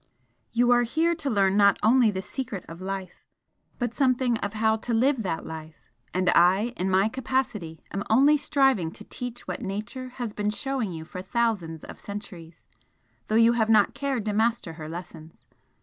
You 0.51 0.71
are 0.71 0.81
here 0.81 1.13
to 1.13 1.29
learn 1.29 1.55
not 1.57 1.77
only 1.83 2.09
the 2.09 2.23
secret 2.23 2.65
of 2.67 2.81
life, 2.81 3.23
but 3.77 3.93
something 3.93 4.35
of 4.39 4.53
how 4.53 4.77
to 4.77 4.95
live 4.95 5.21
that 5.21 5.45
life; 5.45 5.91
and 6.11 6.31
I, 6.31 6.73
in 6.75 6.89
my 6.89 7.07
capacity, 7.07 7.81
am 7.91 8.03
only 8.09 8.35
striving 8.35 8.89
to 8.93 9.03
teach 9.03 9.47
what 9.47 9.61
Nature 9.61 10.09
has 10.15 10.33
been 10.33 10.49
showing 10.49 10.91
you 10.91 11.05
for 11.05 11.21
thousands 11.21 11.83
of 11.83 11.99
centuries, 11.99 12.65
though 13.27 13.35
you 13.35 13.51
have 13.53 13.69
not 13.69 13.93
cared 13.93 14.25
to 14.25 14.33
master 14.33 14.73
her 14.73 14.89
lessons. 14.89 15.45